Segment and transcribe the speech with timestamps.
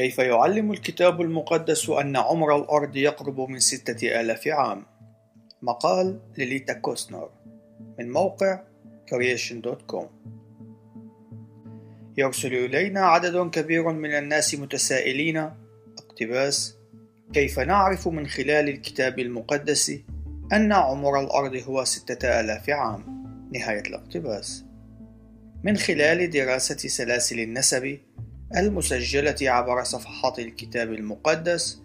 [0.00, 4.86] كيف يعلم الكتاب المقدس أن عمر الأرض يقرب من ستة آلاف عام؟
[5.62, 7.30] مقال ليليتا كوسنر
[7.98, 8.60] من موقع
[9.10, 10.04] creation.com
[12.16, 15.50] يرسل إلينا عدد كبير من الناس متسائلين.
[15.98, 16.76] اقتباس
[17.32, 19.92] كيف نعرف من خلال الكتاب المقدس
[20.52, 23.04] أن عمر الأرض هو ستة آلاف عام؟
[23.54, 24.64] نهاية الاقتباس.
[25.64, 27.98] من خلال دراسة سلاسل النسب
[28.56, 31.82] المسجلة عبر صفحات الكتاب المقدس.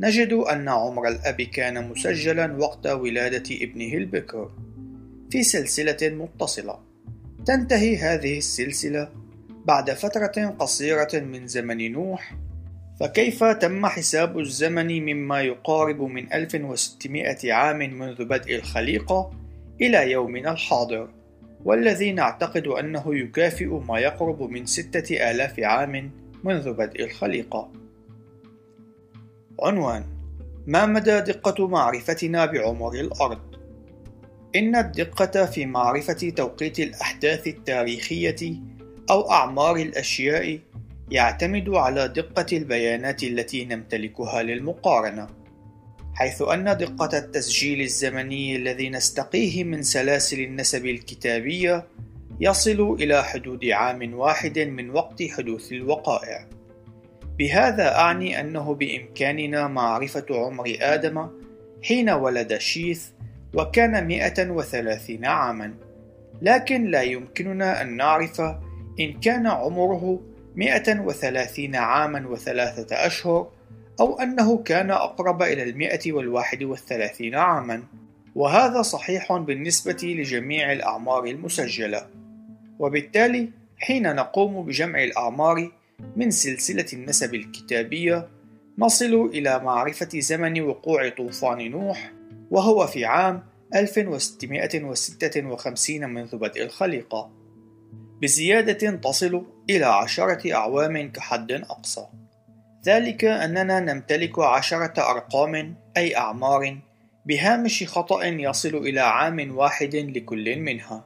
[0.00, 4.50] نجد أن عمر الأب كان مسجلا وقت ولادة ابنه البكر
[5.30, 6.78] في سلسلة متصلة.
[7.46, 9.08] تنتهي هذه السلسلة
[9.64, 12.36] بعد فترة قصيرة من زمن نوح.
[13.00, 19.30] فكيف تم حساب الزمن مما يقارب من 1600 عام منذ بدء الخليقة
[19.80, 21.08] إلى يومنا الحاضر؟
[21.66, 26.10] والذي نعتقد أنه يكافئ ما يقرب من ستة آلاف عام
[26.44, 27.72] منذ بدء الخليقة.
[29.62, 30.04] عنوان:
[30.66, 33.40] ما مدى دقة معرفتنا بعمر الأرض؟
[34.56, 38.54] إن الدقة في معرفة توقيت الأحداث التاريخية
[39.10, 40.58] أو أعمار الأشياء
[41.10, 45.26] يعتمد على دقة البيانات التي نمتلكها للمقارنة.
[46.16, 51.86] حيث أن دقة التسجيل الزمني الذي نستقيه من سلاسل النسب الكتابية
[52.40, 56.46] يصل إلى حدود عام واحد من وقت حدوث الوقائع.
[57.38, 61.28] بهذا أعني أنه بإمكاننا معرفة عمر آدم
[61.84, 63.06] حين ولد شيث
[63.54, 65.74] وكان 130 عاما،
[66.42, 68.40] لكن لا يمكننا أن نعرف
[69.00, 70.20] إن كان عمره
[70.54, 73.55] 130 عاما وثلاثة أشهر
[74.00, 77.82] أو أنه كان أقرب إلى المئة والواحد والثلاثين عاما.
[78.34, 82.06] وهذا صحيح بالنسبة لجميع الأعمار المسجلة.
[82.78, 85.70] وبالتالي حين نقوم بجمع الأعمار
[86.16, 88.28] من سلسلة النسب الكتابية
[88.78, 92.12] نصل إلى معرفة زمن وقوع طوفان نوح
[92.50, 93.42] وهو في عام
[93.74, 97.30] 1656 منذ بدء الخليقة.
[98.22, 102.06] بزيادة تصل إلى عشرة أعوام كحد أقصى.
[102.86, 106.78] ذلك أننا نمتلك عشرة أرقام أي أعمار
[107.26, 111.04] بهامش خطأ يصل إلى عام واحد لكل منها.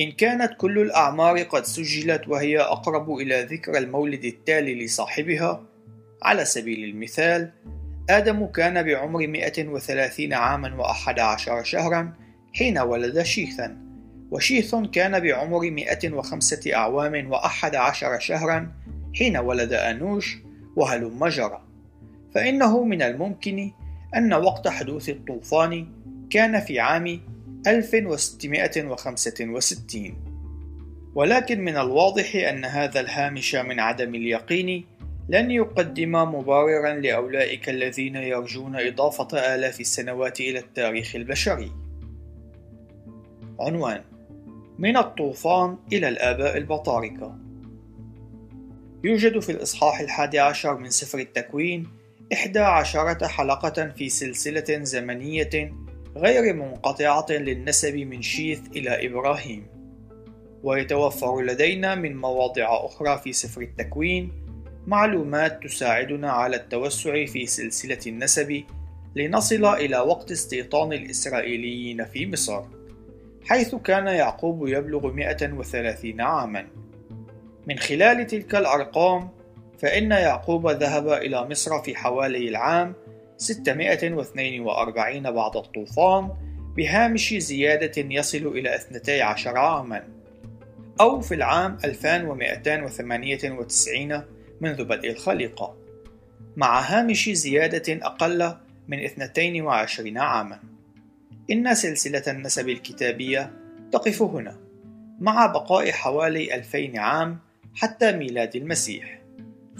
[0.00, 5.62] إن كانت كل الأعمار قد سجلت وهي أقرب إلى ذكرى المولد التالي لصاحبها،
[6.22, 7.50] على سبيل المثال،
[8.10, 12.12] آدم كان بعمر 130 عاما وأحد عشر شهرا
[12.54, 13.76] حين ولد شيثا،
[14.30, 18.72] وشيث كان بعمر 105 أعوام وأحد عشر شهرا
[19.14, 20.38] حين ولد أنوش
[20.76, 21.62] وهلم جرى
[22.34, 23.70] فإنه من الممكن
[24.16, 25.86] أن وقت حدوث الطوفان
[26.30, 27.20] كان في عام
[27.66, 30.32] 1665
[31.14, 34.84] ولكن من الواضح أن هذا الهامش من عدم اليقين
[35.28, 41.70] لن يقدم مبررا لأولئك الذين يرجون إضافة آلاف السنوات إلى التاريخ البشري.
[43.60, 44.00] عنوان:
[44.78, 47.36] من الطوفان إلى الآباء البطاركة
[49.04, 51.88] يوجد في الإصحاح الحادي عشر من سفر التكوين
[52.32, 55.72] إحدى عشرة حلقة في سلسلة زمنية
[56.16, 59.66] غير منقطعة للنسب من شيث إلى إبراهيم
[60.62, 64.32] ويتوفر لدينا من مواضع أخرى في سفر التكوين
[64.86, 68.64] معلومات تساعدنا على التوسع في سلسلة النسب
[69.16, 72.62] لنصل إلى وقت استيطان الإسرائيليين في مصر
[73.44, 76.66] حيث كان يعقوب يبلغ 130 عاماً.
[77.66, 79.28] من خلال تلك الأرقام
[79.78, 82.94] فإن يعقوب ذهب إلى مصر في حوالي العام
[83.36, 86.30] 642 بعد الطوفان
[86.76, 90.04] بهامش زيادة يصل إلى 12 عاما
[91.00, 94.22] أو في العام 2298
[94.60, 95.76] منذ بدء الخليقة
[96.56, 98.54] مع هامش زيادة أقل
[98.88, 100.58] من 22 عاما.
[101.50, 103.52] إن سلسلة النسب الكتابية
[103.92, 104.56] تقف هنا
[105.20, 107.38] مع بقاء حوالي 2000 عام
[107.74, 109.22] حتى ميلاد المسيح.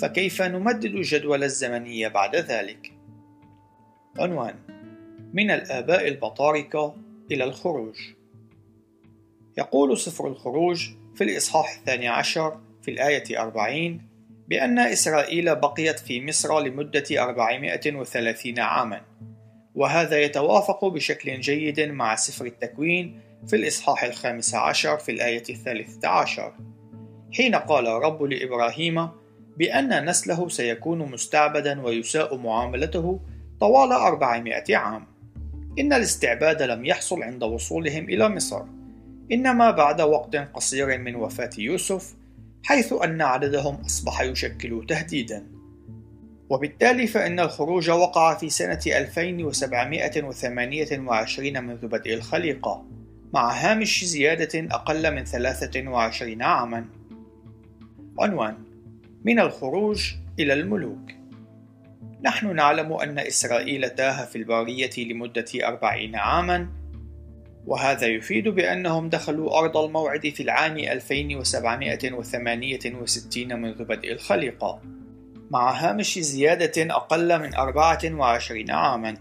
[0.00, 2.92] فكيف نمدد الجدول الزمني بعد ذلك؟
[4.18, 4.54] عنوان
[5.32, 6.96] من الآباء البطاركة
[7.30, 7.96] إلى الخروج.
[9.58, 14.02] يقول سفر الخروج في الإصحاح الثاني عشر في الآية أربعين
[14.48, 19.00] بأن إسرائيل بقيت في مصر لمدة أربعمائة وثلاثين عاما
[19.74, 26.52] وهذا يتوافق بشكل جيد مع سفر التكوين في الإصحاح الخامس عشر في الآية الثالثة عشر.
[27.32, 29.08] حين قال رب لإبراهيم
[29.58, 33.20] بأن نسله سيكون مستعبدا ويساء معاملته
[33.60, 35.06] طوال أربعمائة عام
[35.78, 38.62] إن الاستعباد لم يحصل عند وصولهم إلى مصر
[39.32, 42.14] إنما بعد وقت قصير من وفاة يوسف
[42.64, 45.46] حيث أن عددهم أصبح يشكل تهديدا
[46.50, 52.84] وبالتالي فإن الخروج وقع في سنة 2728 منذ بدء الخليقة
[53.34, 56.99] مع هامش زيادة أقل من 23 عامًا.
[58.18, 58.56] عنوان:
[59.24, 61.10] من الخروج إلى الملوك.
[62.22, 66.68] نحن نعلم أن إسرائيل تاه في البرية لمدة أربعين عامًا،
[67.66, 74.80] وهذا يفيد بأنهم دخلوا أرض الموعد في العام 2768 منذ بدء الخليقة،
[75.50, 79.16] مع هامش زيادة أقل من 24 عامًا.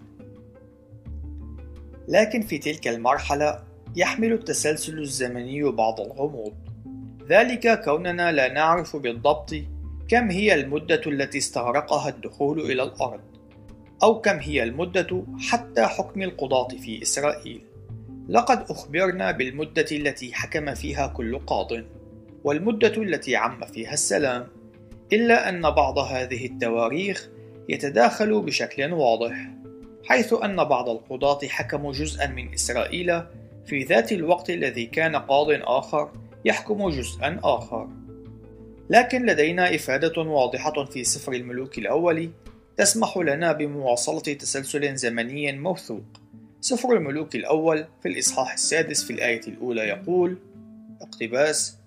[2.07, 3.63] لكن في تلك المرحلة
[3.95, 6.53] يحمل التسلسل الزمني بعض الغموض
[7.29, 9.55] ذلك كوننا لا نعرف بالضبط
[10.07, 13.21] كم هي المدة التي استغرقها الدخول إلى الأرض
[14.03, 17.61] أو كم هي المدة حتى حكم القضاة في إسرائيل.
[18.29, 21.67] لقد أخبرنا بالمدة التي حكم فيها كل قاض
[22.43, 24.47] والمدة التي عم فيها السلام
[25.13, 27.29] إلا أن بعض هذه التواريخ
[27.69, 29.35] يتداخل بشكل واضح
[30.05, 33.21] حيث أن بعض القضاة حكموا جزءا من إسرائيل
[33.65, 36.11] في ذات الوقت الذي كان قاض آخر
[36.45, 37.89] يحكم جزءا آخر.
[38.89, 42.31] لكن لدينا إفادة واضحة في سفر الملوك الأول
[42.77, 46.03] تسمح لنا بمواصلة تسلسل زمني موثوق.
[46.61, 50.37] سفر الملوك الأول في الإصحاح السادس في الآية الأولى يقول
[51.01, 51.77] اقتباس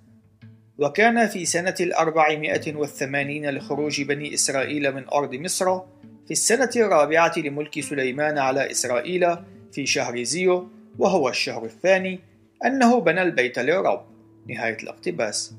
[0.78, 5.78] وكان في سنة الأربعمائة والثمانين لخروج بني إسرائيل من أرض مصر
[6.26, 9.37] في السنة الرابعة لملك سليمان على إسرائيل
[9.72, 10.69] في شهر زيو
[10.99, 12.20] وهو الشهر الثاني
[12.64, 14.12] أنه بنى البيت للرب.
[14.48, 15.54] نهاية الاقتباس.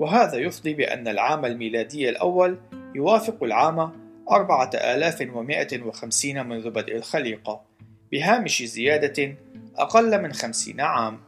[0.01, 2.57] وهذا يفضي بأن العام الميلادي الأول
[2.95, 3.91] يوافق العام
[4.31, 7.61] 4150 منذ بدء الخليقة
[8.11, 9.35] بهامش زيادة
[9.75, 11.19] أقل من 50 عام.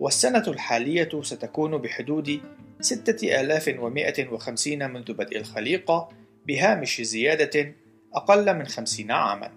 [0.00, 2.40] والسنة الحالية ستكون بحدود
[2.80, 6.08] 6150 منذ بدء الخليقة
[6.46, 7.74] بهامش زيادة
[8.14, 9.50] أقل من 50 عاما.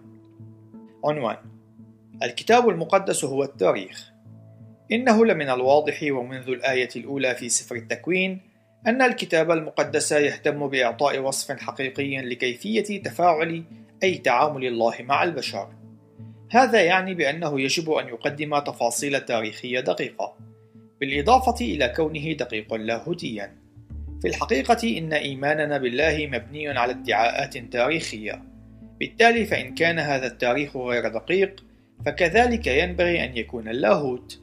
[1.05, 1.37] عنوان
[2.23, 4.11] الكتاب المقدس هو التاريخ.
[4.91, 8.46] إنه لمن الواضح ومنذ الآية الأولى في سفر التكوين
[8.87, 13.63] أن الكتاب المقدس يهتم بإعطاء وصف حقيقي لكيفية تفاعل
[14.03, 15.69] أي تعامل الله مع البشر.
[16.51, 20.37] هذا يعني بأنه يجب أن يقدم تفاصيل تاريخية دقيقة،
[20.99, 23.57] بالإضافة إلى كونه دقيق لاهوتيا.
[24.21, 28.43] في الحقيقة إن إيماننا بالله مبني على ادعاءات تاريخية،
[28.99, 31.63] بالتالي فإن كان هذا التاريخ غير دقيق،
[32.05, 34.41] فكذلك ينبغي أن يكون اللاهوت.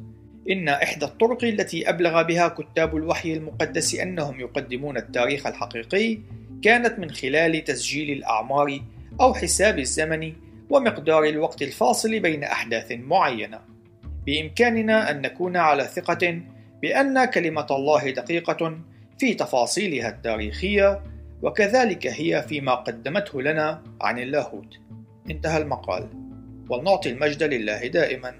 [0.50, 6.18] إن إحدى الطرق التي أبلغ بها كتاب الوحي المقدس أنهم يقدمون التاريخ الحقيقي
[6.62, 8.80] كانت من خلال تسجيل الأعمار
[9.20, 10.32] أو حساب الزمن
[10.70, 13.60] ومقدار الوقت الفاصل بين أحداث معينة.
[14.26, 16.40] بإمكاننا أن نكون على ثقة
[16.82, 18.78] بأن كلمة الله دقيقة
[19.18, 21.00] في تفاصيلها التاريخية
[21.42, 24.78] وكذلك هي فيما قدمته لنا عن اللاهوت.
[25.30, 26.08] انتهى المقال.
[26.68, 28.34] ولنعطي المجد لله دائما